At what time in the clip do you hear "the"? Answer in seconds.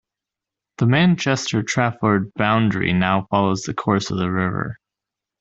0.79-0.87, 3.61-3.75, 4.17-4.31